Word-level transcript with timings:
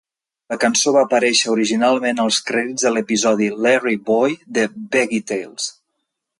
La 0.51 0.55
cançó 0.61 0.93
va 0.95 1.03
aparèixer 1.07 1.51
originalment 1.57 2.23
als 2.25 2.41
crèdits 2.49 2.87
de 2.87 2.93
l'episodi 2.95 3.53
"Larry-Boy!" 3.67 4.37
de 4.59 4.67
"VeggieTales" 4.97 5.73